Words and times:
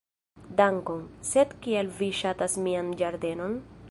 "Dankon. 0.61 1.03
Sed 1.33 1.53
kial 1.67 1.93
vi 2.01 2.09
ŝatas 2.21 2.57
mian 2.69 2.93
ĝardenon?" 3.03 3.57